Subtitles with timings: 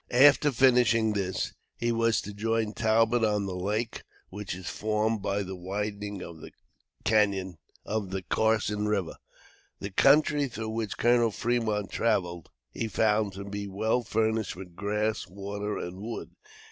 [0.09, 5.43] After finishing this, he was to join Talbot on the lake which is formed by
[5.43, 6.51] the widening of the
[8.27, 9.17] Carson River.
[9.79, 15.27] The country through which Colonel Fremont traveled, he found to be well furnished with grass,
[15.27, 16.31] water and wood.